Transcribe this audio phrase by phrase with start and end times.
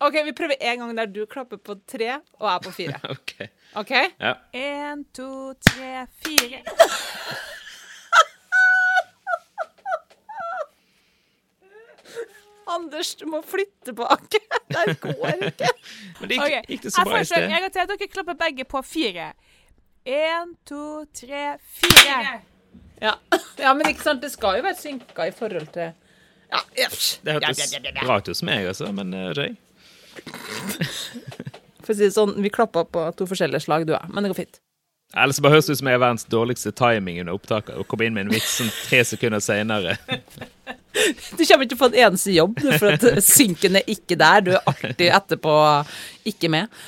[0.00, 3.00] OK, vi prøver en gang der du klapper på tre, og jeg på fire.
[3.14, 3.34] OK.
[3.74, 3.90] OK?
[4.20, 4.34] Ja.
[4.52, 6.62] En, to, tre, fire.
[12.66, 14.38] Anders, du må flytte tilbake.
[14.74, 15.68] Der går ikke.
[16.20, 16.62] Men det gikk, okay.
[16.68, 17.48] gikk det så bra i sted?
[17.50, 19.32] Jeg til at dere klapper begge på fire.
[20.04, 21.44] En, to, tre,
[21.76, 22.40] fire.
[23.02, 23.12] Ja.
[23.58, 25.92] ja, men ikke sant, det skal jo være synka i forhold til
[26.52, 27.20] Ja, yes.
[27.24, 29.56] Det hørtes bra ut hos meg, altså, men uh, Jay.
[31.84, 34.32] For å si det sånn, vi klappa på to forskjellige slag, du og men det
[34.32, 34.60] går fint.
[35.14, 37.76] Ellers bare høres det ut som jeg er verdens dårligste timing under opptaket.
[37.78, 39.98] Og komme inn med en vits sånn tre sekunder senere.
[41.34, 44.42] Du kommer ikke til å få en eneste jobb, for at synken er ikke der.
[44.46, 45.54] Du er alltid etterpå
[46.30, 46.82] ikke med.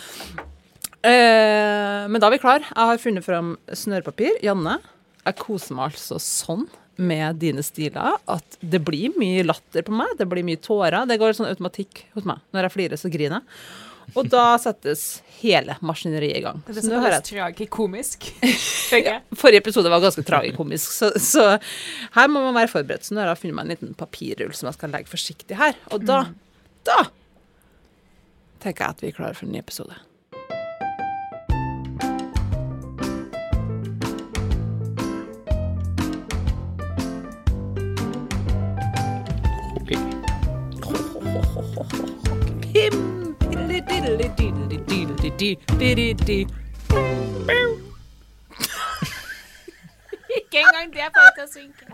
[1.07, 2.65] Eh, men da er vi klar.
[2.67, 4.41] Jeg har funnet fram snørrpapir.
[4.47, 4.79] Janne,
[5.27, 10.15] jeg koser meg altså sånn med dine stiler at det blir mye latter på meg.
[10.19, 11.03] Det blir mye tårer.
[11.09, 12.41] Det går sånn automatikk hos meg.
[12.55, 13.59] Når jeg flirer, så griner jeg.
[14.15, 16.61] Og da settes hele maskineriet i gang.
[16.67, 18.29] Det er Så som jeg tragikomisk.
[18.87, 19.17] Ja.
[19.35, 21.43] Forrige episode var ganske tragikomisk, så, så
[22.15, 23.03] her må man være forberedt.
[23.03, 25.75] Så nå har jeg funnet meg en liten papirrull som jeg skal legge forsiktig her.
[25.91, 26.21] Og da,
[26.87, 27.01] da
[28.63, 29.99] tenker jeg at vi er klare for en ny episode.
[50.37, 51.85] Ikke engang det får jeg til å synke.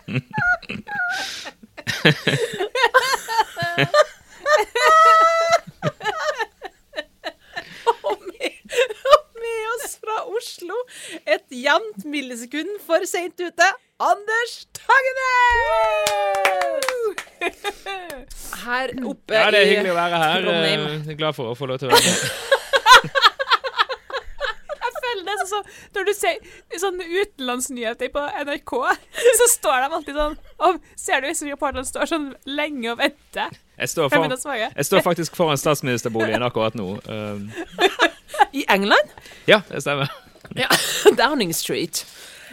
[8.04, 8.50] Og med,
[9.44, 10.76] med oss fra Oslo,
[11.26, 13.68] et jevnt millisekund for seint ute,
[14.02, 15.22] Anders Tagenes!
[18.82, 20.46] Her oppe Ja, det er hyggelig å være her.
[20.46, 20.86] Trondheim.
[20.88, 22.50] Eh, Jeg er glad for å få lov til å være med.
[25.32, 25.64] Sånn som
[25.96, 26.38] når du ser
[26.80, 28.72] sånne utenlandsnyheter på NRK,
[29.40, 33.54] så står de alltid sånn og Ser du hvis reporterne står sånn lenge og venter?
[33.80, 34.34] Jeg står, foran,
[34.76, 36.86] jeg står faktisk foran statsministerboligen akkurat nå.
[37.08, 37.48] Um,
[38.60, 39.10] I England?
[39.50, 40.12] ja, det stemmer.
[40.58, 40.68] Ja,
[41.16, 42.02] Downing Street.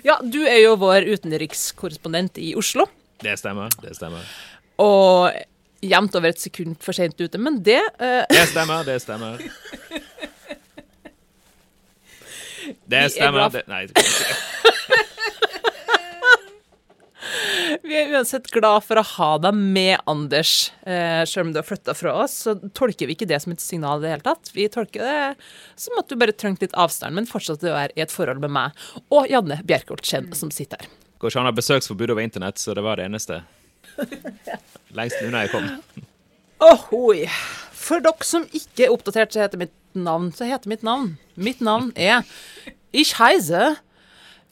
[0.06, 2.86] Ja, du er jo vår utenrikskorrespondent i Oslo.
[3.20, 3.74] Det stemmer.
[3.84, 4.24] Det stemmer.
[4.80, 5.36] Og
[5.82, 8.24] jevnt over et sekund for seint ute, men det uh...
[8.30, 9.44] Det stemmer, det stemmer.
[12.90, 13.50] Det er stemmer.
[13.54, 13.88] Det, nei,
[17.84, 20.72] Vi er uansett glad for å ha deg med, Anders.
[20.86, 23.64] Eh, selv om du har flytta fra oss, så tolker vi ikke det som et
[23.64, 24.52] signal i det hele tatt.
[24.56, 25.48] Vi tolker det
[25.80, 28.54] som at du bare trengte litt avstand, men fortsatt å være i et forhold med
[28.56, 30.92] meg og Janne Bjerkholt Skjenn, som sitter her.
[31.22, 33.42] går ikke an å ha besøksforbud over internett, så det var det eneste.
[34.98, 35.68] Lengst unna jeg kom.
[36.64, 37.28] Ohoi.
[37.80, 41.62] For dere som ikke er oppdatert, så heter mitt navn Så heter mitt navn Mitt
[41.66, 42.28] navn er
[42.94, 43.78] Ich heise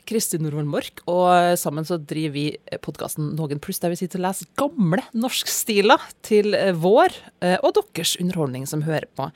[0.08, 4.28] Kristin Norvoll Mork, og sammen så driver vi podkasten Noen pluss, der vi sitter og
[4.30, 7.12] leser gamle norskstiler til vår
[7.44, 9.28] eh, og deres underholdning som hører på.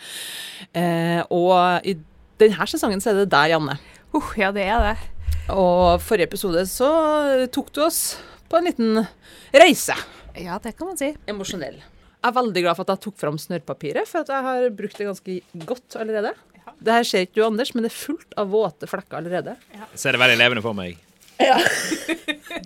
[0.72, 1.98] Eh, og i
[2.40, 3.76] denne sesongen så er det deg, Janne.
[4.16, 4.96] Uh, ja, det er det.
[5.52, 6.92] Og forrige episode så
[7.52, 8.02] tok du oss
[8.52, 9.02] på en liten
[9.56, 9.96] reise.
[10.36, 11.14] Ja, det kan man si.
[11.32, 11.80] Emosjonell.
[12.22, 15.00] Jeg er veldig glad for at jeg tok fram snørrpapiret, for at jeg har brukt
[15.00, 16.34] det ganske godt allerede.
[16.82, 19.56] Det her ser ikke du, Anders, men det er fullt av våte flekker allerede.
[19.74, 19.88] Ja.
[19.96, 21.00] ser det veldig levende for meg.
[21.42, 21.58] Ja.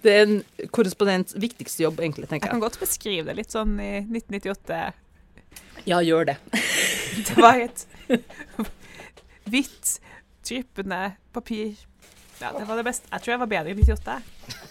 [0.06, 3.78] Det er en korrespondents viktigste jobb, egentlig, Jeg Jeg kan godt beskrive det litt sånn
[3.80, 4.80] i 1998.
[5.88, 6.36] Ja, gjør det.
[7.30, 7.86] Det var et
[9.48, 9.96] hvitt,
[10.46, 11.80] dryppende papir.
[12.42, 13.08] Ja, det var det beste.
[13.12, 14.20] Jeg tror jeg var bedre i 98.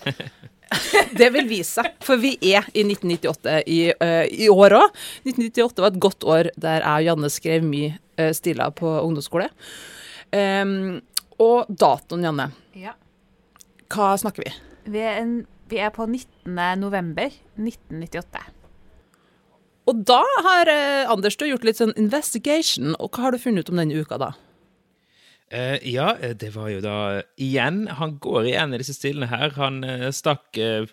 [1.20, 5.00] Det vil vise seg, for vi er i 1998 i, uh, i år òg.
[5.26, 9.48] 1998 var et godt år der jeg og Janne skrev mye uh, stiler på ungdomsskole.
[10.34, 11.00] Um,
[11.42, 12.48] og datoen, Janne,
[12.78, 12.94] Ja.
[13.94, 14.52] hva snakker vi?
[14.90, 15.34] Vi er, en,
[15.70, 16.54] vi er på 19.
[16.80, 18.42] november 1998.
[19.90, 23.42] Og da har uh, Anders du har gjort litt sånn investigation, og hva har du
[23.42, 24.32] funnet ut om denne uka da?
[25.54, 29.28] Eh, ja, eh, det var jo da eh, igjen Han går igjen i disse stillene
[29.30, 29.52] her.
[29.58, 30.88] Han uh, stakk uh,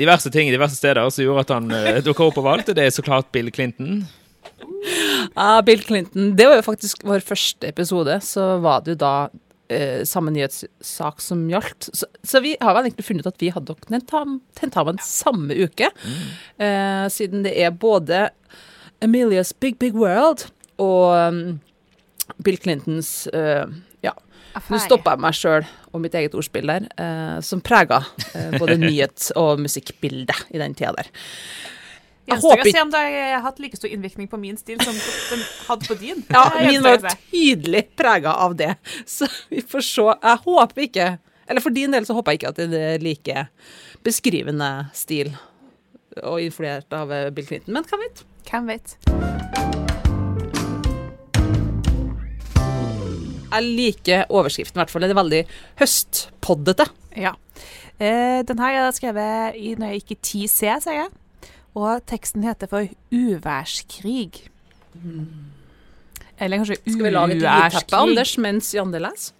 [0.00, 2.66] diverse ting i diverse steder som gjorde at han uh, dukka opp overalt.
[2.66, 4.02] valgte Det er så klart Bill Clinton.
[5.36, 6.32] Ja, Bill Clinton.
[6.36, 8.18] Det var jo faktisk vår første episode.
[8.24, 9.14] Så var det jo da
[10.02, 11.92] samme nyhetssak som gjaldt.
[11.94, 15.54] Så, så vi har vel egentlig funnet ut at vi hadde nok tentam, tentamen samme
[15.54, 15.92] uke.
[16.58, 18.24] Eh, siden det er både
[18.98, 20.48] Amelias Big Big World
[20.82, 21.60] og um,
[22.38, 23.66] Bill Clintons uh,
[24.04, 24.14] Ja,
[24.68, 28.78] nå stoppa jeg meg sjøl og mitt eget ordspill der, uh, som prega uh, både
[28.86, 31.10] nyhets- og musikkbildet i den tida der.
[32.30, 34.94] Jeg håper ikke se om det har hatt like stor innvirkning på min stil som
[34.94, 36.22] den hadde på din.
[36.30, 38.76] Ja, min var tydelig prega av det.
[39.08, 40.06] Så vi får se.
[40.14, 41.08] Jeg håper ikke
[41.50, 43.46] Eller for din del så håper jeg ikke at det er like
[44.06, 45.32] beskrivende stil
[46.22, 48.24] og influert av eh, Bill Clinton, men hvem vet?
[48.50, 49.39] Hvem vet?
[53.50, 55.02] Jeg liker overskriften, i hvert fall.
[55.06, 55.40] Det er veldig
[55.80, 56.86] høstpoddete.
[57.18, 57.34] Ja.
[58.00, 61.10] Eh, den her er jeg skrevet i når jeg gikk i 10C, sier jeg.
[61.78, 64.46] Og teksten heter for Uværskrig.
[66.40, 66.92] Eller kanskje 'Uværskrig'.
[66.92, 67.96] Skal vi lage et lydteppe.
[67.96, 69.32] Anders, mens Janne leser?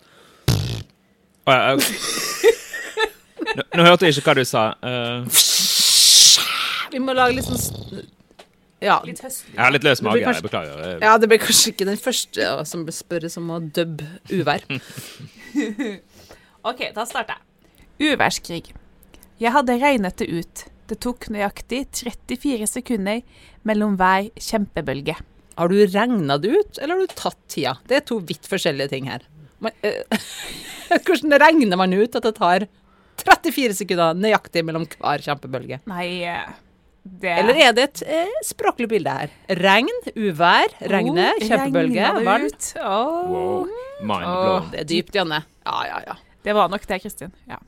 [1.49, 1.75] Ja,
[3.57, 4.63] nå, nå hørte jeg ikke hva du sa.
[4.85, 5.25] Uh.
[6.93, 8.05] Vi må lage litt sånn
[8.81, 9.01] Ja.
[9.05, 9.53] Litt høstlig.
[9.55, 10.23] jeg har litt løs mage.
[10.25, 11.01] kanskje- Jeg beklager.
[11.05, 14.63] Ja, det blir kanskje ikke den første ja, som spørres om å dubbe uvær.
[16.71, 18.15] OK, da starter jeg.
[18.15, 18.71] Uværskrig.
[19.41, 20.65] Jeg hadde regnet det ut.
[20.91, 23.21] Det tok nøyaktig 34 sekunder
[23.69, 25.17] mellom hver kjempebølge.
[25.61, 27.77] Har du regna det ut, eller har du tatt tida?
[27.89, 29.21] Det er to vidt forskjellige ting her.
[29.61, 30.01] Man, eh,
[31.05, 32.65] hvordan regner man ut at det tar
[33.21, 35.83] 34 sekunder nøyaktig mellom hver kjempebølge?
[35.91, 36.49] Nei, eh,
[37.21, 39.31] det Eller er det et eh, språklig bilde her?
[39.59, 42.25] Regn, uvær, regne, Oh, kjempebølge, vann.
[42.29, 42.69] varmt.
[42.77, 43.31] Åh.
[43.31, 43.67] Wow.
[44.01, 44.71] Blown.
[44.73, 45.43] Det er dypt, Janne.
[45.67, 46.15] Ja, ja, ja.
[46.45, 47.33] Det var nok det, Kristin.
[47.51, 47.59] Ja.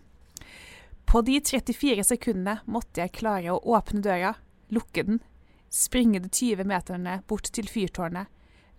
[1.04, 4.34] På de 34 sekundene måtte jeg klare å åpne døra,
[4.72, 5.20] lukke den,
[5.72, 8.30] springe de 20 meterne bort til fyrtårnet,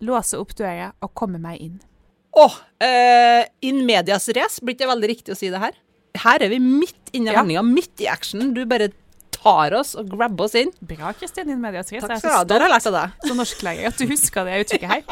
[0.02, 1.76] låse opp døra og komme meg inn.
[2.34, 5.76] Åh, eh, in medias race, blir det veldig riktig å si det her?
[6.24, 7.38] Her er vi midt inne i Ja.
[7.42, 8.52] handlinga, midt i actionen.
[8.54, 8.88] Du bare
[9.44, 10.72] tar oss og grabber oss inn.
[10.80, 11.90] Bra, Kristin, din medias.
[11.92, 12.44] Takk skal du ha.
[12.48, 13.28] Der har jeg lært av deg.
[13.28, 15.04] som norsklærer at du husker det uttrykket her.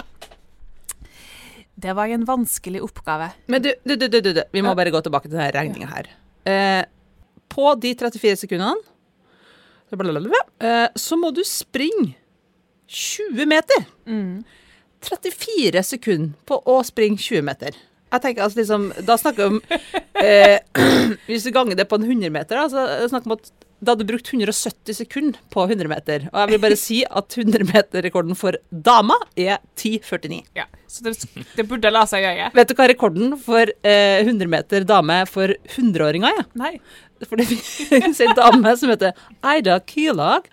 [1.83, 3.33] Det var en vanskelig oppgave.
[3.51, 6.11] Men du, du, du, du, du, vi må bare gå tilbake til denne regninga her.
[6.49, 6.83] Eh,
[7.53, 8.75] på de 34 sekundene
[9.93, 12.15] eh, så må du springe
[12.89, 13.87] 20 meter.
[15.03, 17.77] 34 sekunder på å springe 20 meter.
[18.13, 19.61] Jeg tenker altså liksom, Da snakker vi om
[20.21, 20.59] eh,
[21.29, 23.53] Hvis du ganger det på en 100 meter, da, så snakker vi om at
[23.83, 26.27] da hadde du brukt 170 sekunder på 100 meter.
[26.31, 30.39] Og jeg vil bare si at 100 meter-rekorden for dama er 10,49.
[30.59, 31.17] Ja, så det,
[31.59, 32.53] det burde la seg gjøre.
[32.55, 36.47] Vet du hva rekorden for eh, 100 meter dame for 100-åringer er?
[36.59, 36.77] Nei.
[37.27, 40.47] For det finnes ei dame som heter Eida Kylag.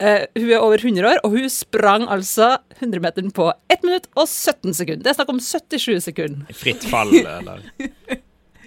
[0.00, 4.28] Eh, hun er over 100 år, og hun sprang altså 100-meteren på 1 minutt og
[4.28, 5.04] 17 sekunder.
[5.04, 6.52] Det er snakk om 77 sekunder.
[6.60, 7.64] Fritt fall, eller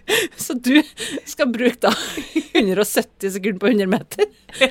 [0.45, 0.77] Så du
[1.27, 1.91] skal bruke da
[2.53, 4.25] 170 sekunder på 100 meter?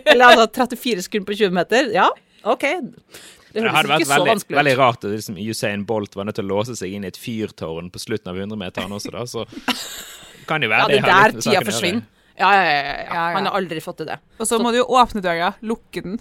[0.05, 0.47] Eller altså
[0.77, 1.91] 34 sekunder på 20 meter?
[1.95, 2.09] Ja,
[2.49, 2.65] OK.
[2.67, 6.27] Det Det høres hadde vært så veldig, vanskelig veldig rart at liksom Usain Bolt var
[6.29, 9.25] nødt til å låse seg inn i et fyrtårn på slutten av 100-meteren også, da.
[9.29, 9.45] Så
[10.49, 12.05] kan jo være Ja, det er der tida forsvinner.
[12.37, 13.05] Ja, ja, ja, ja, Ja, ja.
[13.15, 13.27] ja.
[13.39, 14.19] Han har aldri fått til det.
[14.37, 16.19] Og så må du jo åpne døra, lukke den,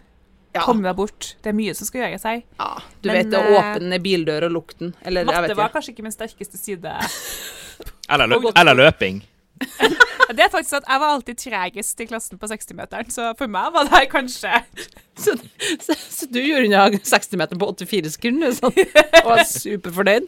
[0.55, 0.61] Ja.
[0.63, 1.33] komme deg bort.
[1.43, 2.37] Det er mye som skal gjøres her.
[2.59, 2.69] Ja,
[3.03, 4.93] du Men, vet det, eh, åpne bildør og lukte den.
[5.03, 5.57] Eller jeg Matte ikke.
[5.59, 6.93] var kanskje ikke min sterkeste side.
[8.09, 9.23] Eller, lø eller løping.
[10.35, 13.69] Det er faktisk at Jeg var alltid tregest i klassen på 60-meteren, så for meg
[13.75, 14.51] var det kanskje
[15.23, 15.35] Så,
[15.79, 18.73] så, så du gjorde unna 60 meter på 84 sekunder sånn,
[19.21, 20.25] og var superfornøyd?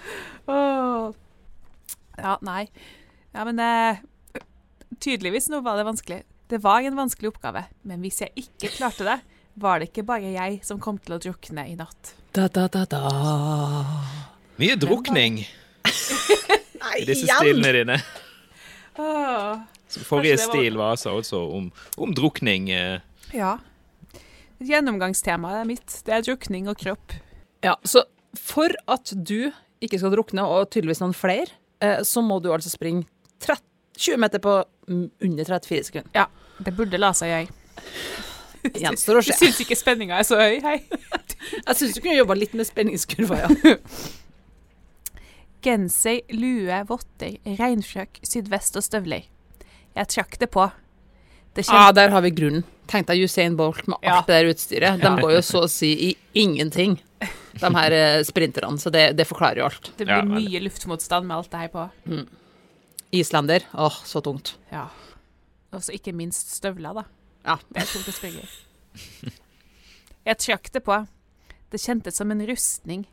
[0.54, 1.10] Åh.
[2.20, 2.62] Ja, nei.
[3.36, 4.00] Ja, men eh,
[4.96, 6.22] tydeligvis nå var det vanskelig.
[6.48, 9.18] Det var en vanskelig oppgave, men hvis jeg ikke klarte det,
[9.60, 12.14] var det ikke bare jeg som kom til å drukne i natt.
[12.32, 13.04] Da, da, da, da.
[14.56, 15.42] Mye drukning
[17.00, 17.96] i disse stilene dine.
[18.98, 19.60] Åh.
[19.90, 22.70] Så Forrige var- stil var altså også om, om drukning.
[22.70, 23.00] eh.
[23.34, 23.56] Ja.
[24.60, 27.14] Gjennomgangstemaet mitt, det er drukning og kropp.
[27.64, 28.04] Ja, så
[28.36, 31.48] for at du ikke skal drukne, og tydeligvis noen flere,
[31.80, 33.06] eh, så må du altså springe
[33.40, 33.62] 30,
[33.96, 34.58] 20 meter på
[34.90, 36.10] under 34 sekunder.
[36.14, 36.26] Ja,
[36.60, 37.56] det burde la seg gjøre.
[38.76, 40.82] Gjenstår å Jeg Du syns ikke spenninga er så høy, hei.
[41.66, 43.48] Jeg syns du kunne jobba litt med spenningskurva, ja.
[45.62, 49.26] Genser, lue, votter, regnfrøk, sydvest og støvler.
[49.96, 50.70] Jeg trakk det på.
[51.54, 52.64] Det Ah, der har vi grunnen.
[52.90, 54.20] Tenk deg Usain Bolt med alt Ja.
[54.26, 55.00] det der utstyret.
[55.02, 56.96] De går jo så å si i ingenting,
[57.60, 58.78] de her eh, sprinterne.
[58.78, 59.90] Så det, det forklarer jo alt.
[59.98, 61.84] Det blir mye luftmotstand med alt det her på.
[63.12, 64.54] Islender, åh, så tungt.
[64.72, 64.88] Ja.
[65.74, 67.04] Og så ikke minst støvler, da.
[67.44, 67.58] Ja.
[67.70, 69.30] Det er tungt å springe i.
[70.30, 70.96] Jeg trakk det på.
[71.70, 73.06] Det kjentes som en rustning.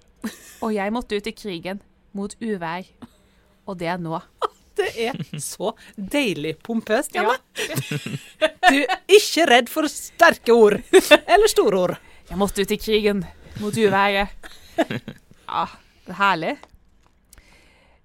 [0.61, 1.81] Og jeg måtte ut i krigen.
[2.13, 2.85] Mot uvær.
[3.67, 4.19] Og det er nå.
[4.77, 7.23] Det er så deilig pompøst, Ja.
[7.25, 7.37] Janne.
[8.69, 10.75] Du er ikke redd for sterke ord.
[10.93, 11.95] Eller store ord.
[12.29, 13.23] Jeg måtte ut i krigen.
[13.57, 14.29] Mot uværet.
[14.77, 15.63] Ja,
[16.05, 16.51] det er herlig.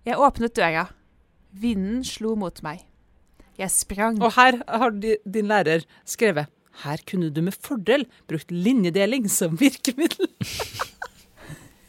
[0.08, 0.86] Jeg åpnet døra.
[1.52, 2.86] Vinden slo mot meg.
[3.60, 4.16] Jeg sprang.
[4.24, 6.48] Og her har din lærer skrevet
[6.86, 10.30] Her kunne du med fordel brukt linjedeling som virkemiddel.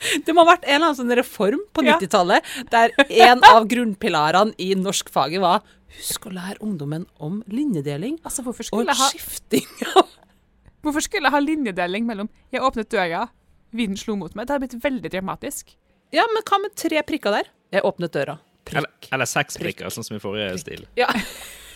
[0.26, 2.94] Det må ha vært en eller annen sånn reform på 90-tallet der
[3.28, 5.64] en av grunnpilarene i norskfaget var
[6.00, 10.10] husk å lære ungdommen om linjedeling Altså, og ha, skifting av
[10.84, 13.28] hvorfor skulle jeg ha linjedeling mellom 'jeg åpnet døra,
[13.72, 14.48] vinden slo mot meg'?
[14.48, 15.78] Det hadde blitt veldig dramatisk.
[16.14, 17.48] Ja, men hva med tre prikker der?
[17.72, 18.38] Jeg åpnet døra.
[18.70, 19.10] Eller, Prikk.
[19.12, 20.86] eller seks prikker, sånn som i forrige stil.
[21.00, 21.10] Ja.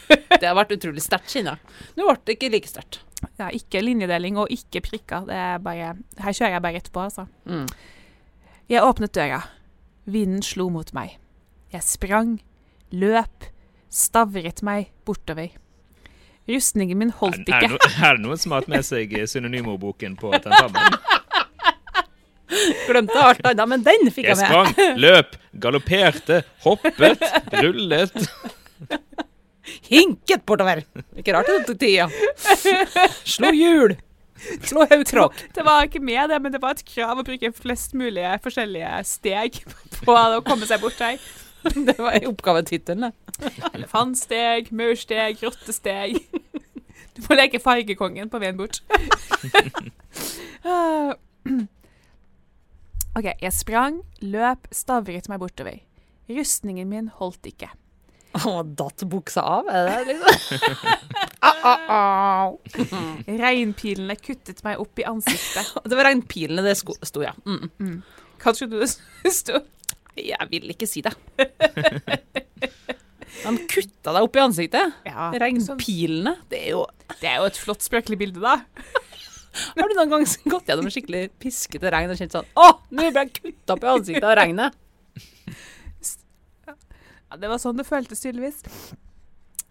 [0.07, 1.77] Det har vært utrolig sterkt, kjenner jeg.
[1.97, 3.01] Nå ble det ikke like sterkt.
[3.39, 5.25] Ja, ikke linjedeling og ikke prikker.
[5.27, 5.89] Det er bare,
[6.23, 7.25] her kjører jeg bare rett på, altså.
[7.49, 7.65] Mm.
[8.67, 9.41] Jeg åpnet døra.
[10.07, 11.15] Vinden slo mot meg.
[11.71, 12.37] Jeg sprang,
[12.91, 13.47] løp,
[13.91, 15.53] stavret meg bortover.
[16.47, 17.73] Rustningen min holdt Er, er, ikke.
[17.75, 20.95] no, er det noen som har hatt med seg synonymordboken på tentamen?
[22.87, 24.47] Glemte alt annet, men den fikk Jeg jeg med.
[24.47, 25.33] sprang, løp,
[25.63, 27.25] galopperte, hoppet,
[27.59, 28.15] rullet.
[29.91, 30.85] Hinket bortover.
[31.19, 32.07] Ikke rart det tok tid, ja.
[33.35, 33.97] Slo hjul.
[35.55, 38.93] Det var ikke med det, men det var et krav å bruke flest mulige forskjellige
[39.09, 39.61] steg
[40.05, 41.17] på å komme seg bort her.
[41.67, 43.13] Det var oppgavetittelen, det.
[43.73, 46.21] Elefantsteg, maursteg, rottesteg.
[47.17, 48.79] Du må leke fargekongen på veien bort.
[53.17, 55.81] OK, jeg sprang, løp, stavret meg bortover.
[56.29, 57.71] Rustningen min holdt ikke.
[58.35, 59.69] Å, datt buksa av?
[59.71, 60.75] Er det liksom?
[61.47, 62.57] Au, au, au.
[63.27, 65.69] Regnpilene kuttet meg opp i ansiktet.
[65.89, 67.31] Det var regnpilene det sto, ja.
[67.47, 68.01] Mm.
[68.41, 69.61] Hva trodde du det sto?
[70.17, 71.13] Jeg vil ikke si det.
[73.37, 74.97] De kutta deg opp i ansiktet.
[75.07, 75.29] Ja.
[75.45, 76.35] Regnpilene.
[76.49, 76.85] Det er jo
[77.21, 78.57] Det er jo et flott spøkelig bilde, da.
[79.77, 83.23] Har du noen gang gått gjennom skikkelig piskete regn og kjent sånn Å, nå ble
[83.25, 84.75] jeg kutta opp i ansiktet av regnet.
[87.27, 88.61] Ja, det var sånn det føltes tydeligvis.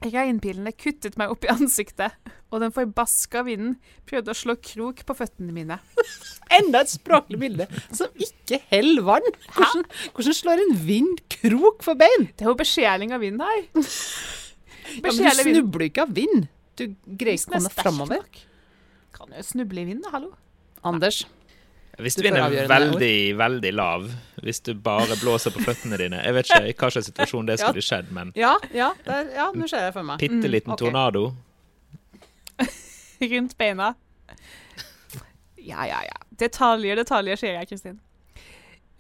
[0.04, 2.12] Regnpilene kuttet meg opp i ansiktet,
[2.52, 5.78] og den forbaska vinden prøvde å slå krok på føttene mine.
[6.58, 9.30] Enda et språklig bilde som ikke heller vann.
[9.56, 12.28] Hvordan, hvordan slår en vind krok for bein?
[12.36, 13.64] Det er jo beskjeling av vind her.
[13.72, 16.46] Ja, men du snubler ikke av vind.
[16.76, 18.44] Du greier ikke å komme framover.
[19.16, 20.34] Kan jo snuble i vind, da, hallo.
[20.86, 21.25] Anders,
[21.96, 24.02] Hvis Du vinner vinden er veldig, veldig lav,
[24.44, 27.84] hvis du bare blåser på føttene dine Jeg vet ikke i slags situasjon det skulle
[27.84, 30.20] skjedd, men Ja, ja, der, ja nå ser jeg for meg.
[30.20, 30.82] bitte liten ok.
[30.84, 31.30] tornado
[33.32, 33.94] Rundt beina.
[35.56, 36.18] Ja, ja, ja.
[36.38, 37.96] Detaljer, detaljer, sier jeg, Kristin.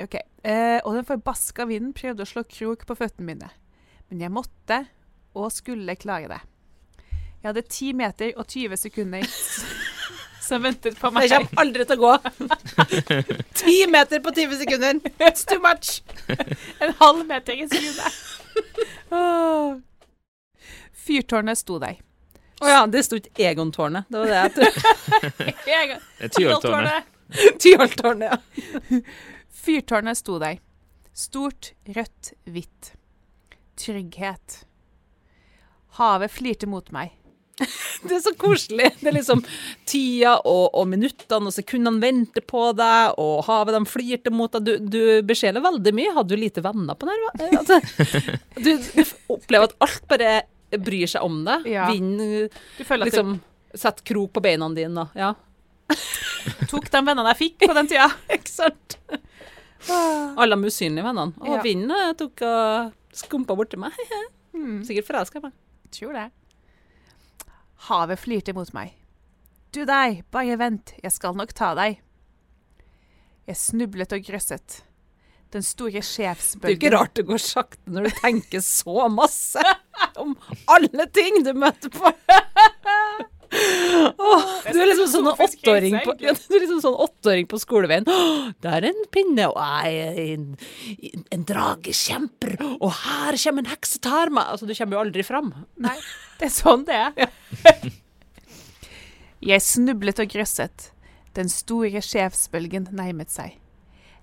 [0.02, 0.16] OK.
[0.44, 3.50] Eh, og den forbaska vinden prøvde å slå krok på føttene mine.
[4.08, 4.80] Men jeg måtte,
[5.36, 6.40] og skulle klare det.
[7.42, 9.28] Jeg hadde 10 meter og 20 sekunder
[10.46, 11.28] som ventet på meg.
[11.28, 12.14] Det kommer aldri til å gå.
[13.60, 15.00] Ti meter på 20 sekunder.
[15.18, 16.00] It's too much.
[16.80, 18.22] En halv meter i sekundet.
[19.10, 19.76] Åh.
[21.06, 21.98] Fyrtårnet sto der.
[22.64, 24.08] Å ja, det sto ikke Egon-tårnet.
[24.08, 26.30] Det var det jeg trodde.
[26.38, 27.10] Tyholttårnet.
[27.60, 29.00] Tyholttårnet, ja.
[29.66, 30.62] Fyrtårnet sto der.
[31.16, 32.94] Stort, rødt, hvitt.
[33.76, 34.62] Trygghet.
[36.00, 37.12] Havet flirte mot meg.
[38.06, 38.90] Det er så koselig.
[39.00, 39.40] Det er liksom
[39.88, 44.66] tida og, og minuttene og sekundene venter på deg, og havet de flirte mot deg.
[44.66, 46.12] Du, du besjeler veldig mye.
[46.18, 47.24] Hadde du lite venner på nær?
[47.48, 47.80] Altså,
[48.64, 50.34] du, du opplever at alt bare
[50.82, 51.64] bryr seg om deg.
[51.72, 51.88] Ja.
[51.92, 53.38] Vind Du liksom
[53.76, 55.08] setter krok på beina dine.
[55.16, 55.32] Ja,
[56.70, 58.08] tok de vennene jeg fikk på den tida.
[58.36, 58.98] ikke sant?
[59.88, 61.32] Alle de usynlige vennene.
[61.40, 61.62] Og Ja.
[61.64, 63.94] vinden eh, tok og skumpa borti meg.
[64.56, 65.54] Hmm, Sikkert forelska i meg.
[65.94, 66.26] tror det.
[67.86, 68.94] Havet flirte mot meg.
[69.74, 72.00] Du deg, bare vent, jeg skal nok ta deg.
[73.46, 74.80] Jeg snublet og grøsset.
[75.54, 76.02] Den store
[76.58, 79.62] Det er jo ikke rart det går sakte når du tenker så masse
[80.18, 80.34] om
[80.66, 82.10] alle ting du møter på.
[83.56, 88.06] Åh, du er liksom sånn åtteåring på, ja, liksom sånn på skoleveien.
[88.10, 90.48] Åh, Der er en pinne, og jeg en,
[91.34, 94.50] en drage kjemper, og her kommer en heks og tar meg.
[94.52, 95.52] Altså, du kommer jo aldri fram.
[95.82, 95.96] Nei,
[96.40, 97.30] det er sånn det er.
[99.46, 100.88] Jeg snublet og grøsset.
[101.36, 103.58] Den store sjefsbølgen nærmet seg.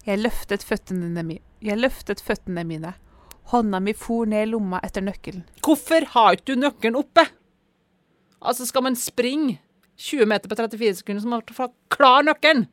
[0.04, 2.92] Jeg løftet føttene, mi jeg løftet føttene mine.
[3.54, 5.46] Hånda mi for ned i lomma etter nøkkelen.
[5.64, 7.24] Hvorfor har ikke du nøkkelen oppe?
[8.44, 9.58] Altså, skal man springe
[10.04, 12.66] 20 meter på 34 sekunder, så må man få klar nøkkelen.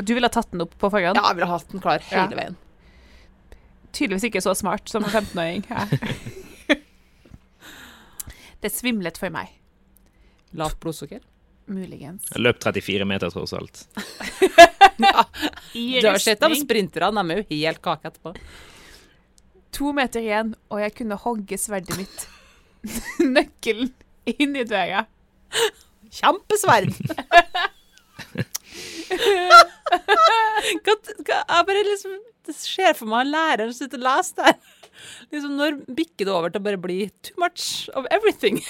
[0.00, 1.18] Du ville ha tatt den opp på forhånd?
[1.20, 2.38] Ja, jeg ville hatt den klar hele Ja.
[2.38, 2.56] veien.
[3.92, 5.66] Tydeligvis ikke så smart som en 15-åring.
[5.68, 5.84] Ja.
[8.62, 9.50] Det svimlet for meg.
[10.54, 11.20] Lavt blodsukker.
[11.72, 12.28] Muligens.
[12.30, 13.80] Jeg løp 34 meter, tross alt.
[15.02, 15.24] ja.
[15.74, 18.34] Du har sett de sprinterne, de er jo helt kake etterpå.
[19.78, 22.26] To meter igjen, og jeg kunne hogge sverdet mitt.
[23.36, 23.90] Nøkkelen
[24.30, 25.06] inn i døra.
[26.12, 26.92] Kjempesverd!
[30.82, 32.14] hva, hva, jeg bare liksom
[32.46, 34.54] Det ser for meg læreren som sitter og leser der.
[35.32, 38.60] Liksom, når bikker det over til å bare bli too much of everything?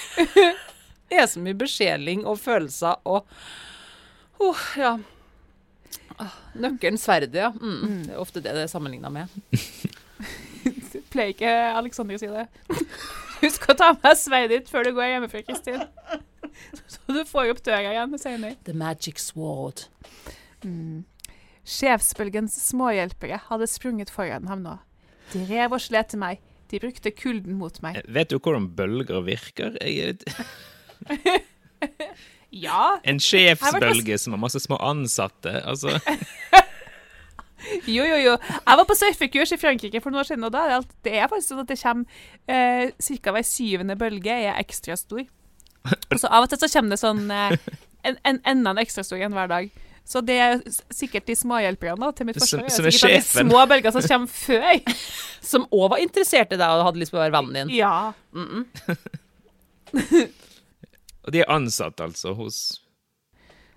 [1.09, 3.27] det er så mye besjeling og følelser og
[4.43, 4.97] Oh, ja.
[6.59, 7.51] Nøkkelen sverdet, ja.
[7.53, 8.01] Mm.
[8.07, 9.31] Det er ofte det det er sammenligna med.
[11.13, 12.47] Pleier ikke Alexander å si det?
[13.43, 15.83] Husk å ta med sverdet ditt før du går hjemmefra, Kristin.
[16.87, 18.55] Så du får opp døra igjen senere.
[18.67, 19.85] The magic sword.
[21.63, 24.77] Sjefsbølgens småhjelpere hadde sprunget foran ham nå.
[25.33, 26.41] De rev og slet til meg.
[26.71, 27.99] De brukte kulden mot meg.
[28.09, 29.75] Vet du hvordan bølger virker?
[29.83, 30.17] Jeg,
[32.53, 35.55] Ja, en sjefsbølge som har masse små ansatte.
[35.65, 35.95] Altså,
[37.87, 38.33] jo, jo, jo.
[38.39, 40.91] Jeg var på surfekurs i Frankrike for noen år siden, og da er det, alt,
[41.07, 42.05] det er faktisk sånn at det kommer
[42.47, 43.33] eh, ca.
[43.37, 45.23] hver syvende bølge er ekstra stor.
[45.83, 47.57] Og så av og til så kommer det sånn eh,
[48.07, 49.73] en, en, enda en ekstra stor en hver dag.
[50.03, 50.59] Så det er
[50.91, 52.67] sikkert de småhjelperne til mitt forsvar.
[52.67, 54.79] som er sikkert de små bølger som kommer før.
[55.53, 57.73] Som òg var interessert i deg og hadde lyst på å være vennen din.
[57.75, 58.13] Ja.
[61.23, 62.79] og de er ansatt, altså, hos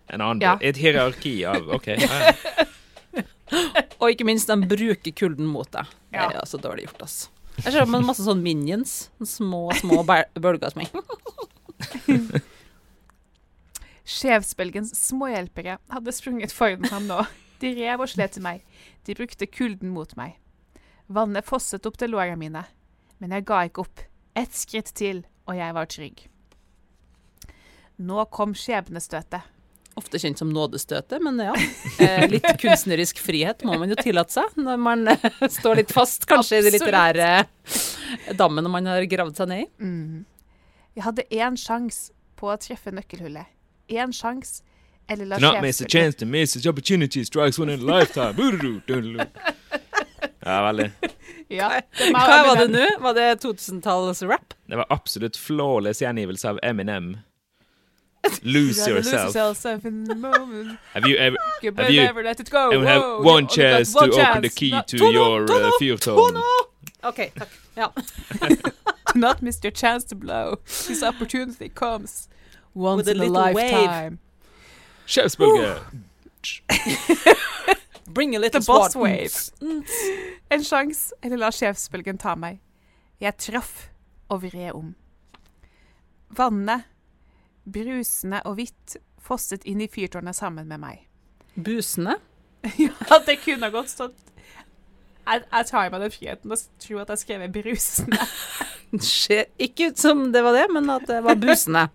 [0.06, 0.54] en annen Ja.
[0.62, 1.88] Et hierarki av OK.
[1.98, 2.34] Ja.
[4.00, 5.88] Og ikke minst, de bruker kulden mot deg.
[6.12, 7.16] Det er altså dårlig gjort, ass.
[7.62, 9.08] Jeg ser med masse sånn minions.
[9.24, 10.02] Små, små
[10.44, 10.90] bølger som er
[14.06, 17.24] Sjefsbølgens småhjelpere hadde sprunget foran ham nå.
[17.60, 18.62] De rev og slet meg.
[19.08, 20.36] De brukte kulden mot meg.
[21.10, 22.62] Vannet fosset opp til lårene mine.
[23.18, 24.04] Men jeg ga ikke opp.
[24.36, 26.26] Ett skritt til, og jeg var trygg.
[27.96, 29.48] Nå kom skjebnestøtet.
[29.96, 31.54] Ofte kjent som nådestøtet, men ja.
[32.04, 36.26] Eh, litt kunstnerisk frihet må man jo tillate seg når man eh, står litt fast,
[36.28, 36.84] kanskje i det Absolutt.
[36.84, 39.68] litterære dammen man har gravd seg ned i.
[39.80, 40.24] Mm.
[40.96, 43.48] Jeg hadde én sjanse på å treffe nøkkelhullet.
[43.96, 44.60] Én sjanse,
[45.08, 48.36] eller la not miss a chance to miss such opportunity strikes one in a lifetime.
[50.46, 50.90] Ja, veldig.
[51.50, 51.68] Ja,
[52.12, 52.84] Hva var det nå?
[53.02, 54.54] Var det 2000-tallets rap?
[54.70, 57.16] Det var absolutt flawless gjengivelse av Eminem.
[58.42, 59.34] Lose You gotta lose yourself.
[59.34, 60.78] yourself in the moment.
[60.94, 62.70] Have you ever You Have you- never let it go.
[62.70, 65.70] Will have Whoa, one chance one to open the key no, to Tono, your uh,
[65.78, 66.16] Tono, tone.
[66.16, 66.42] Tono!
[67.04, 67.48] OK, takk.
[67.76, 67.88] Ja.
[69.12, 70.56] Do not miss your chance to blow.
[70.88, 72.28] This opportunity comes
[72.74, 74.18] once With a in a lifetime.
[75.06, 75.80] Sjefsbølge.
[78.08, 79.34] Bring a little The boss wave.
[80.50, 82.58] En sjanse, eller la sjefsbølgen ta meg.
[83.20, 83.88] Jeg traff
[84.28, 84.94] og vred om.
[86.36, 86.86] Vannet,
[87.66, 91.04] brusende og hvitt, fosset inn i fyrtårnet sammen med meg.
[91.54, 92.18] Busene?
[92.82, 94.26] Ja, det kunne godt stått
[95.26, 98.18] jeg, jeg tar meg den friheten og tror at jeg skrev brusende.
[99.02, 101.88] Ser ikke ut som det var det, men at det var busene.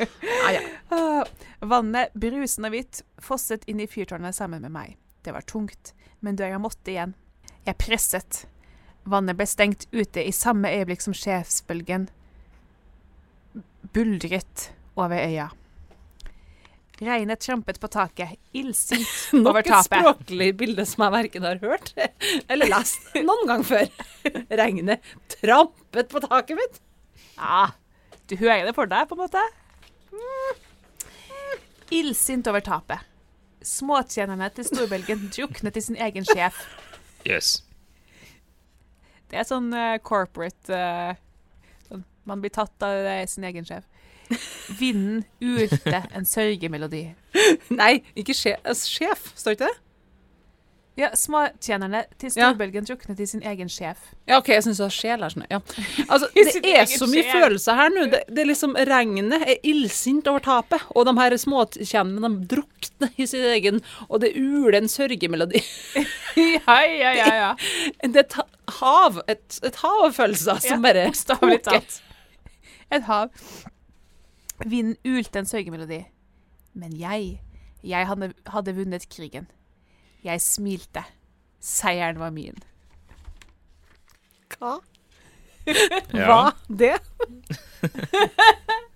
[0.40, 0.60] Ah, ja.
[0.96, 1.28] Ah,
[1.60, 4.94] Vannet, brusende hvitt, fosset inn i fyrtårnet sammen med meg.
[5.20, 5.92] Det var tungt,
[6.24, 7.12] men døra måtte igjen.
[7.66, 8.46] Jeg presset.
[9.04, 12.08] Vannet ble stengt ute i samme øyeblikk som sjefsbølgen
[13.92, 14.70] buldret
[15.04, 15.48] over øya.
[17.00, 19.08] Regnet trampet på taket, illsint
[19.40, 21.94] over Nok et språklig bilde som jeg verken har hørt
[22.50, 23.88] eller lest noen gang før.
[24.60, 26.82] Regnet trampet på taket mitt.
[27.38, 27.70] Ja,
[28.28, 29.40] du hører det for deg, på en måte.
[31.90, 33.08] Illsint over tapet.
[33.64, 36.60] Småtjenerne til storbelgen druknet i sin egen sjef.
[37.24, 37.58] Yes.
[39.30, 41.16] Det er sånn uh, corporate uh,
[41.88, 43.88] sånn, Man blir tatt av uh, sin egen sjef.
[44.78, 47.04] Vinden ulte en sørgemelodi.
[47.74, 48.60] Nei, ikke sjef.
[48.86, 49.78] sjef står ikke det?
[50.98, 52.50] Ja, Småtjenerne til Ja.
[52.50, 53.96] storbølgen druknet i sin egen sjef.
[54.28, 55.32] Ja, OK, jeg syns det var sjel her.
[55.32, 55.46] Sånn.
[55.48, 55.60] Ja.
[56.08, 58.04] Altså, det er så mye følelser her nå.
[58.12, 63.14] Det, det er liksom Regnet er illsint over tapet, og de her småtjenerne de drukner
[63.16, 65.62] i sin egen Og det uler en sørgemelodi.
[66.36, 67.50] ja, ja, ja, ja.
[68.02, 68.38] Det er et
[68.82, 72.00] hav, et, et hav av følelser som bare Bokstavelig talt.
[72.90, 73.30] Et hav.
[74.66, 76.02] Vinden ulte en sørgemelodi.
[76.76, 77.40] Men jeg,
[77.86, 79.48] jeg hadde, hadde vunnet krigen.
[80.24, 81.04] Jeg smilte.
[81.60, 82.56] Seieren var min.
[84.52, 84.78] Hva?
[86.12, 86.96] Hva det?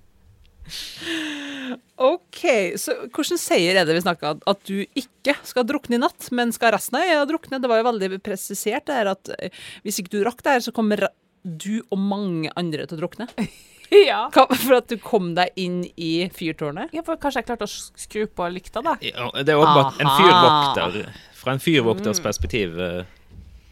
[2.05, 2.41] OK,
[2.81, 4.41] så hvilken seier er det vi snakker om?
[4.51, 7.61] At du ikke skal drukne i natt, men skal resten av øya drukne?
[7.63, 9.53] Det var jo veldig presisert der at eh,
[9.85, 11.07] hvis ikke du rakk det her, så kommer
[11.45, 13.29] du og mange andre til å drukne.
[13.95, 14.25] Ja.
[14.33, 16.91] Hva, for at du kom deg inn i fyrtårnet?
[16.97, 18.95] ja for kanskje jeg klarte å skru på lykta, da.
[19.05, 21.13] Ja, Det er åpenbart en fyrvokter.
[21.39, 22.75] Fra en fyrvokters perspektiv.
[22.81, 23.05] eh,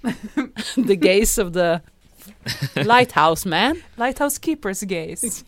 [0.90, 1.80] The gaze of the
[2.84, 3.80] lighthouse man.
[3.98, 5.42] Lighthouse Keepers gaze.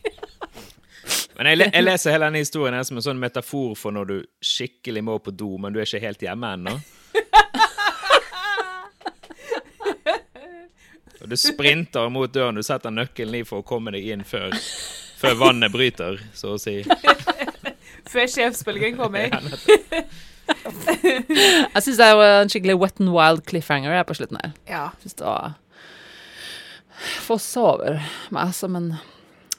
[1.37, 4.15] Men jeg, jeg leser hele denne historien her som en sånn metafor for når du
[4.43, 6.73] skikkelig må på do, men du er ikke helt hjemme ennå.
[11.25, 14.53] Og du sprinter mot døren, du setter nøkkelen i for å komme deg inn før,
[15.17, 16.83] før vannet bryter, så å si.
[18.13, 19.33] Før sjefsbølgen kommer.
[20.85, 24.53] Jeg syns det var en skikkelig wet and wild cliffhanger jeg, på slutten her.
[24.69, 24.83] Ja.
[25.01, 25.55] Synes det var
[27.25, 27.97] Fossa over
[28.37, 28.91] meg som en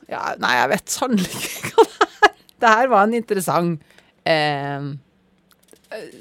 [0.06, 2.38] Ja, nei, jeg vet sannelig ikke hva det er.
[2.62, 3.98] Det her var en interessant
[4.30, 4.86] eh,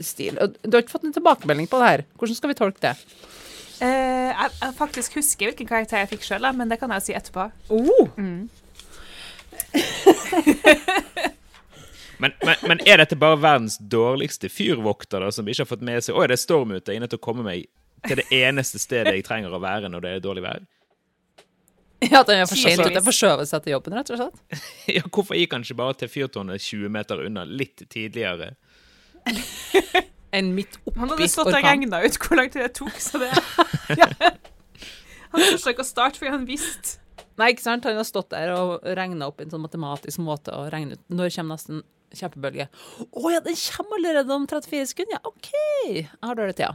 [0.02, 0.42] stil.
[0.66, 2.08] Du har ikke fått en tilbakemelding på det her.
[2.18, 2.96] Hvordan skal vi tolke det?
[3.84, 7.06] Eh, jeg, jeg faktisk husker hvilken karakter jeg fikk sjøl, men det kan jeg jo
[7.10, 7.44] si etterpå.
[7.76, 8.06] Oh.
[12.18, 16.00] Men, men, men er dette bare verdens dårligste fyrvokter da, som ikke har fått med
[16.06, 17.66] seg Oi, det er storm ute, jeg er nødt til å komme meg
[18.08, 20.62] til det eneste stedet jeg trenger å være når det er dårlig vær?
[22.06, 23.02] Ja, At han er for sent Tydeligvis.
[23.02, 23.06] ute.
[23.10, 24.38] Forskjøvet seg til jobben, rett og slett.
[24.96, 28.54] Ja, hvorfor gikk han ikke bare til fyrtårnet 20 meter unna litt tidligere?
[30.36, 33.32] Enn midt Han hadde stått og regna ut hvor lang tid det tok, så det
[35.32, 37.00] Han turte ikke å starte fordi han visste
[37.40, 37.84] Nei, ikke sant?
[37.88, 41.34] Han har stått der og regna opp en sånn matematisk måte å regne ut når
[41.36, 41.82] kommer nesten
[42.16, 42.70] kjempebølge.
[43.12, 45.18] Å ja, den kommer allerede om 34 sekunder!
[45.18, 45.50] Ja, OK!
[46.00, 46.72] Jeg har dårlig tid.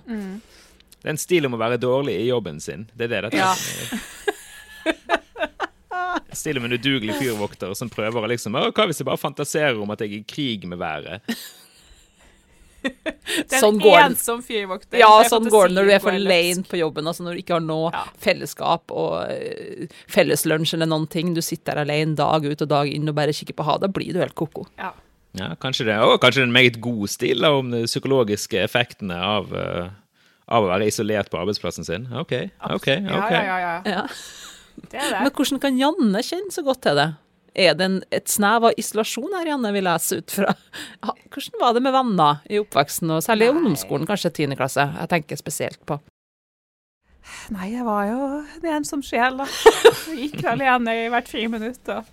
[1.01, 2.85] Det er en stil om å være dårlig i jobben sin.
[2.93, 3.55] Det er det dette Ja.
[3.57, 5.17] er.
[6.37, 9.91] Stil om en udugelig fyrvokter som prøver å liksom hva hvis jeg bare fantaserer om
[9.95, 11.25] at jeg er i krig med været?
[13.51, 14.99] Det er Sånn en går ensom fyrvokter.
[14.99, 17.55] Ja, sånn går det når du er for lane på jobben, altså når du ikke
[17.59, 18.03] har noe Ja.
[18.19, 21.35] fellesskap og uh, felleslunsj eller noen ting.
[21.37, 23.87] Du sitter der alene dag ut og dag inn og bare kikker på havet.
[23.87, 24.67] Da blir du helt ko-ko.
[24.81, 24.93] Ja.
[25.39, 28.59] Ja, kanskje det Og kanskje det er en meget god stil da, om de psykologiske
[28.65, 29.91] effektene av, uh,
[30.51, 32.09] av å være isolert på arbeidsplassen sin.
[32.11, 32.35] OK,
[32.67, 32.89] OK.
[32.91, 33.31] Ok.
[33.31, 33.75] ja, ja, ja.
[33.87, 34.07] Ja.
[34.91, 37.11] Det er Men hvordan kan Janne kjenne så godt til det?
[37.61, 40.53] Er det en, et snev av isolasjon her, Janne, vil jeg se ut fra?
[41.31, 44.89] Hvordan var det med venner i oppveksten, og særlig i ungdomsskolen, kanskje tiende klasse?
[44.99, 46.01] Jeg tenker spesielt på.
[47.55, 48.19] Nei, jeg var jo
[48.63, 49.47] det en som sjel, da.
[50.11, 52.07] Jeg gikk alene i hvert fire minutter.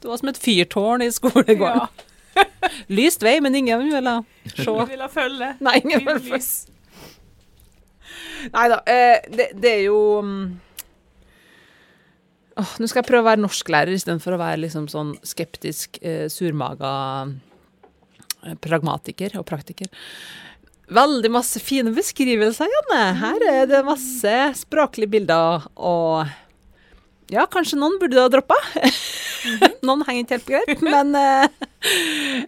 [0.00, 1.84] Du var som et fyrtårn i skolegården.
[1.84, 2.10] Ja,
[2.98, 4.14] Lyst vei, men ingen ville
[4.48, 4.64] se.
[4.64, 5.50] ingen ville følge.
[5.62, 6.72] Nei, ingen ville følge.
[8.54, 8.80] Nei da.
[8.90, 10.40] Eh, det, det er jo mm,
[12.60, 16.26] åh, Nå skal jeg prøve å være norsklærer istedenfor å være liksom sånn skeptisk, eh,
[16.32, 16.92] surmaga
[18.64, 19.90] pragmatiker og praktiker.
[20.94, 23.02] Veldig masse fine beskrivelser, Janne.
[23.20, 26.24] Her er det masse språklige bilder og
[27.32, 28.58] Ja, kanskje noen burde du ha droppa.
[29.86, 31.48] noen henger ikke helt på greip, men uh,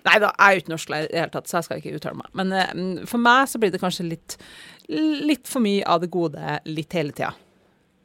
[0.04, 1.96] Nei da, jeg er jo ikke norsklærer i det hele tatt, så jeg skal ikke
[1.96, 2.28] uttale meg.
[2.36, 4.36] Men uh, for meg så blir det kanskje litt
[4.86, 7.32] litt for mye av det gode litt hele tida.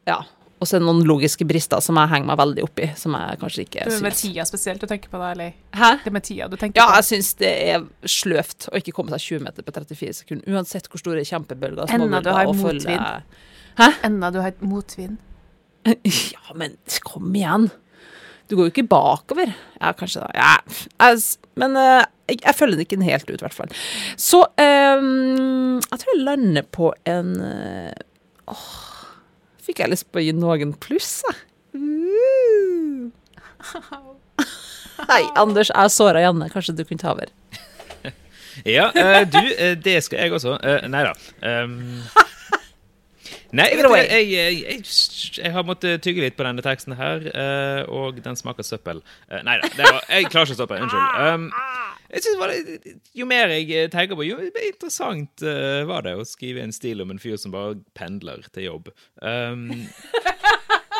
[0.10, 0.23] Ja.
[0.62, 3.15] Og så er det noen logiske brister som jeg henger meg veldig opp i, som
[3.17, 4.21] jeg kanskje ikke Det er med syns.
[4.28, 5.56] tida spesielt du tenker på, da, eller?
[5.74, 5.89] Hæ?
[6.04, 7.00] Det med tida du tenker Ja, på.
[7.00, 10.86] jeg syns det er sløvt å ikke komme seg 20 meter på 34 sekunder, uansett
[10.91, 12.62] hvor store kjempebølger og Enda du har og Hæ?
[12.62, 13.97] motvind.
[14.06, 15.17] Enda du har motvind.
[16.06, 17.71] Ja, men kom igjen.
[18.52, 19.54] Du går jo ikke bakover.
[19.80, 20.30] Ja, kanskje da.
[20.36, 20.52] Ja,
[21.08, 21.24] jeg,
[21.58, 23.74] men eh, jeg, jeg følger den ikke helt ut, i hvert fall.
[24.19, 27.93] Så um, jeg tror jeg lander på en eh,
[28.52, 28.65] Åh,
[29.65, 31.38] fikk jeg lyst på å gi noen pluss, jeg.
[31.78, 33.12] Uh.
[35.10, 36.50] Hei, Anders, jeg såra Janne.
[36.52, 37.32] Kanskje du kunne ta over?
[38.67, 40.58] Ja, eh, du, eh, det skal jeg også.
[40.60, 41.13] Uh, nei da.
[41.63, 42.04] Um,
[43.58, 44.84] nei, jeg, jeg,
[45.38, 49.02] jeg, har måttet tygge litt på denne teksten her, eh, og den smaker søppel.
[49.28, 50.80] Uh, nei da, jeg klarer ikke å stoppe.
[50.86, 51.18] Unnskyld.
[51.20, 51.50] Um,
[52.12, 56.64] jeg synes Jo mer jeg eh, tenker på, jo interessant eh, var det å skrive
[56.64, 58.92] en stil om en fyr som bare pendler til jobb.
[59.24, 59.70] Um,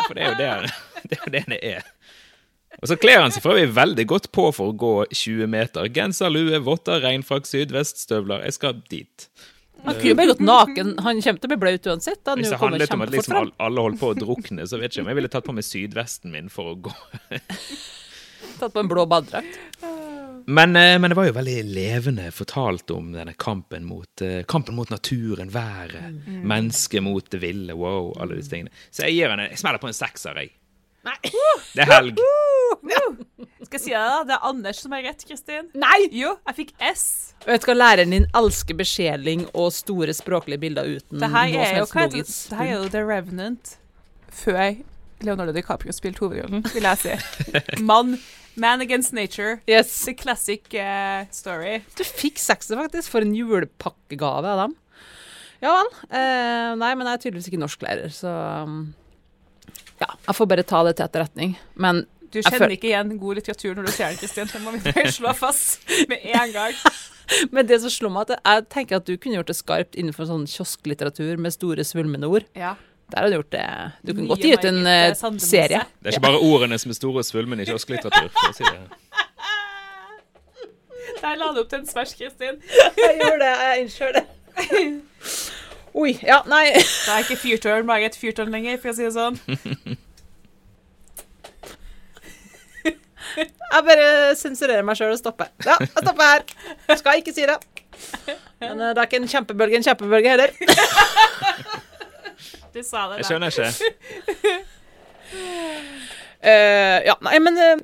[0.08, 0.52] for det er jo det
[1.12, 1.26] det er.
[1.26, 1.90] jo det det er.
[2.80, 5.90] Og så kler han seg for øvrig veldig godt på for å gå 20 meter.
[5.94, 8.46] Genser, lue, votter, regnfrakk, sydveststøvler.
[8.48, 9.28] Jeg skal dit.
[9.86, 10.92] Han kunne jo bare gått naken.
[11.02, 12.22] Han kommer til å bli blaut uansett.
[12.24, 12.36] Da.
[12.38, 15.06] Hvis det handlet om at liksom alle holdt på å drukne, så vet jeg ikke
[15.08, 16.94] om jeg ville tatt på meg sydvesten min for å gå.
[18.62, 19.58] Tatt på en blå badedrakt.
[20.46, 24.76] Men, eh, men det var jo veldig levende fortalt om denne kampen mot, eh, kampen
[24.78, 26.42] mot naturen, været, Mm.
[26.50, 28.70] mennesket mot det ville, wow, alle disse tingene.
[28.92, 30.52] Så jeg gir henne, jeg smeller på en sekser, jeg.
[31.08, 31.18] Nei.
[31.74, 32.20] Det er helg.
[33.66, 34.22] Skal jeg si deg, da?
[34.28, 35.70] Det er Anders som har rett, Kristin.
[35.78, 35.98] Nei!
[36.14, 37.06] Jo, jeg fikk S.
[37.48, 41.70] Vet du hva, læreren din elsker besjeling og store språklige bilder uten Det her noe
[41.70, 42.36] som helst logisk.
[42.52, 43.74] det her er jo The Revenant
[44.32, 44.76] før
[45.22, 47.18] Leonardo DiCaprio spilte hovedrollen, vil jeg si.
[47.90, 48.16] Man,
[48.56, 49.60] man against nature.
[49.70, 49.94] Yes.
[50.06, 51.82] The classic uh, story.
[51.98, 54.78] Du fikk sekser, faktisk, for en julepakkegave av dem.
[55.62, 55.92] Ja vel.
[56.10, 58.32] Eh, nei, men jeg er tydeligvis ikke norsklærer, så
[58.66, 58.80] um,
[60.02, 61.56] Ja, jeg får bare ta det til etterretning.
[61.76, 64.48] Men Du Jeg kjenner føl- ikke igjen god litteratur når du ser den, Kristin.
[64.48, 66.74] Det må vi bare slå fast med en gang.
[67.52, 70.26] Men det som slår meg, at jeg tenker at du kunne gjort det skarpt innenfor
[70.30, 72.48] sånn kiosklitteratur med store svulmende ord.
[72.56, 72.74] Ja.
[73.12, 73.66] Der har du gjort det.
[74.08, 75.12] Du kunne godt gi ut en eh,
[75.44, 75.84] serie.
[76.00, 78.32] Det er ikke bare ordene som er store svulmende i kiosklitteratur.
[78.32, 78.80] For å si det.
[81.22, 82.62] Der la du opp til en smæsj, Kristin.
[82.98, 83.52] Jeg gjorde det.
[83.60, 84.26] Jeg innser det.
[85.94, 86.14] Oi.
[86.24, 86.72] Ja, nei.
[86.76, 89.40] det er ikke fyrtårn et Fyrtårn lenger, for å si det sånn.
[93.72, 95.52] Jeg bare sensurerer meg sjøl og stopper.
[95.64, 96.42] Ja, jeg stopper her.
[97.00, 97.56] Skal ikke si det.
[98.60, 100.52] Men eh, det er ikke en kjempebølge en kjempebølge heller.
[102.72, 103.72] Du sa det, Jeg skjønner ikke.
[106.42, 107.82] Uh, ja, nei, men uh,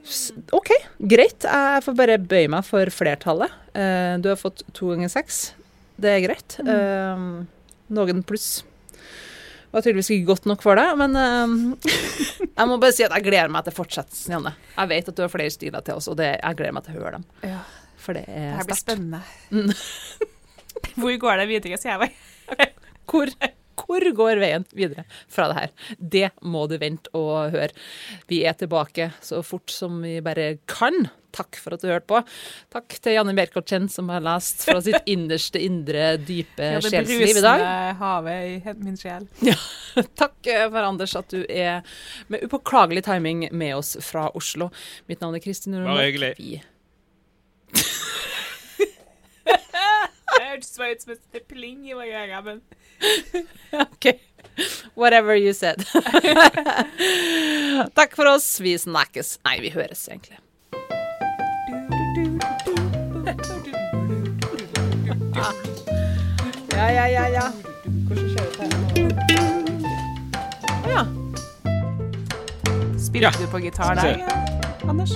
[0.58, 0.72] OK.
[1.12, 1.44] Greit.
[1.46, 3.54] Jeg får bare bøye meg for flertallet.
[3.76, 5.52] Uh, du har fått to ganger seks.
[5.98, 6.56] Det er greit.
[6.62, 7.22] Eh,
[7.94, 8.64] noen pluss
[9.72, 11.92] var tydeligvis ikke godt nok for deg, men uh,
[12.60, 14.54] jeg må bare si at jeg gleder meg til fortsettelsen, Janne.
[14.78, 16.96] Jeg vet at du har flere stiler til oss, og det, jeg gleder meg til
[16.96, 17.28] å høre dem.
[17.52, 17.62] Ja,
[18.02, 18.58] For det er sterkt.
[18.58, 19.22] her blir spennende.
[19.52, 20.34] Mm.
[21.02, 22.72] Hvor går det videre, sier jeg bare.
[23.08, 23.32] Hvor,
[23.78, 25.70] hvor går veien videre fra det her?
[25.98, 27.70] Det må du vente og høre.
[28.28, 31.08] Vi er tilbake så fort som vi bare kan.
[31.38, 32.22] Takk for at du hørte på.
[32.74, 37.44] Takk til Janne Bjerkholt som har lest fra sitt innerste, indre, dype Ja, sjelsliv i
[37.44, 37.62] dag.
[37.62, 39.28] Det brusende havet i min sjel.
[39.46, 39.58] Ja.
[40.22, 41.86] Takk eh, for Anders at du er
[42.32, 44.72] med upåklagelig timing med oss fra Oslo.
[45.10, 46.06] Mitt navn er Kristin Bare Nordmark.
[46.10, 46.34] hyggelig.
[46.38, 46.64] Vi
[50.38, 52.62] Det hørtes ut som et pling i våre ører, men
[53.82, 54.12] OK.
[54.98, 55.84] Whatever you said.
[57.96, 58.60] Takk for oss.
[58.62, 59.38] Vi snakkes.
[59.46, 60.40] Nei, vi høres egentlig.
[66.78, 67.46] Ja, ja, ja, ja.
[68.08, 68.66] Hvordan skjer det
[69.06, 69.48] ut her?
[70.86, 71.04] Å ja.
[72.98, 73.32] Spilte Ja.
[73.40, 75.14] du på gitar Skal vi der, Anders?